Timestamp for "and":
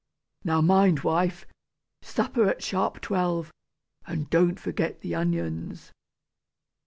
4.07-4.27